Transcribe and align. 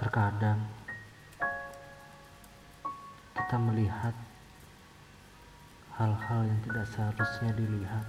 Terkadang 0.00 0.56
kita 3.36 3.56
melihat 3.60 4.16
hal-hal 5.92 6.40
yang 6.48 6.60
tidak 6.64 6.88
seharusnya 6.88 7.52
dilihat. 7.52 8.06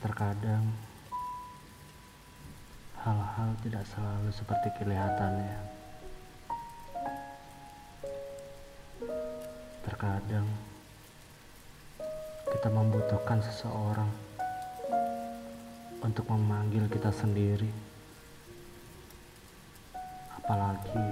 Terkadang 0.00 0.64
hal-hal 3.04 3.52
tidak 3.60 3.84
selalu 3.92 4.32
seperti 4.32 4.68
kelihatannya. 4.80 5.60
Terkadang 9.84 10.48
kita 12.48 12.68
membutuhkan 12.72 13.44
seseorang 13.44 14.29
untuk 16.00 16.24
memanggil 16.32 16.88
kita 16.88 17.12
sendiri, 17.12 17.68
apalagi 20.40 21.06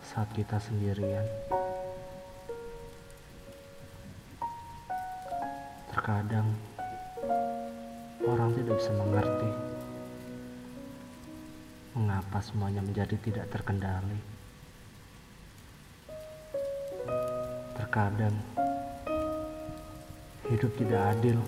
saat 0.00 0.28
kita 0.32 0.56
sendirian. 0.60 1.24
Terkadang 5.92 6.48
orang 8.24 8.50
tidak 8.56 8.74
bisa 8.80 8.92
mengerti 8.96 9.50
mengapa 11.92 12.40
semuanya 12.40 12.80
menjadi 12.80 13.16
tidak 13.20 13.46
terkendali. 13.52 14.20
Terkadang 17.76 18.36
hidup 20.48 20.72
tidak 20.80 21.02
adil, 21.16 21.38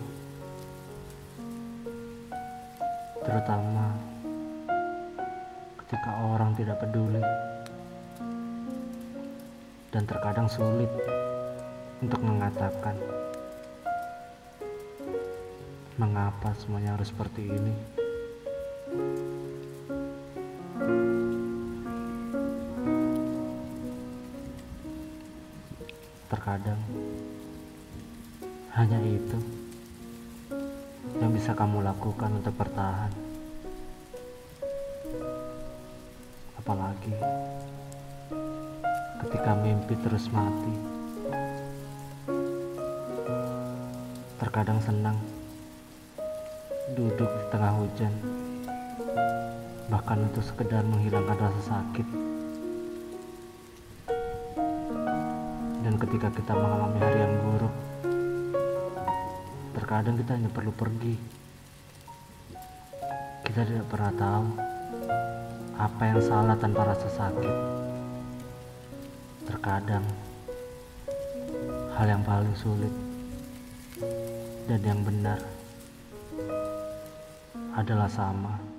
terutama 3.25 3.97
ketika 5.80 6.11
orang 6.28 6.53
tidak 6.53 6.77
peduli, 6.77 7.25
dan 9.89 10.05
terkadang 10.05 10.44
sulit 10.50 10.92
untuk 12.05 12.20
mengatakan 12.20 12.92
mengapa 15.97 16.52
semuanya 16.61 16.98
harus 16.98 17.08
seperti 17.08 17.48
ini. 17.48 17.75
Terkadang 26.28 26.80
hanya 28.75 28.98
itu 29.06 29.63
yang 31.20 31.30
bisa 31.33 31.52
kamu 31.52 31.84
lakukan 31.84 32.30
untuk 32.41 32.55
bertahan. 32.56 33.12
Apalagi 36.61 37.14
ketika 39.24 39.52
mimpi 39.56 39.96
terus 40.05 40.28
mati. 40.28 40.74
Terkadang 44.36 44.78
senang 44.84 45.16
duduk 46.92 47.27
di 47.27 47.44
tengah 47.48 47.72
hujan, 47.80 48.12
bahkan 49.89 50.20
untuk 50.28 50.44
sekedar 50.44 50.84
menghilangkan 50.84 51.40
rasa 51.40 51.62
sakit. 51.73 52.07
Dan 55.84 55.95
ketika 55.96 56.28
kita 56.33 56.52
mengalami 56.52 56.98
hari 57.01 57.18
yang 57.24 57.34
buruk, 57.42 57.74
terkadang 59.94 60.18
kita 60.18 60.32
hanya 60.34 60.50
perlu 60.50 60.74
pergi. 60.74 61.14
Kita 63.46 63.62
tidak 63.62 63.86
pernah 63.86 64.10
tahu 64.18 64.46
apa 65.78 66.02
yang 66.02 66.18
salah 66.18 66.58
tanpa 66.58 66.82
rasa 66.82 67.06
sakit. 67.14 67.55
Terkadang 69.46 70.02
hal 71.94 72.06
yang 72.10 72.27
paling 72.27 72.58
sulit 72.58 72.90
dan 74.66 74.83
yang 74.83 74.98
benar 75.06 75.38
adalah 77.78 78.10
sama. 78.10 78.73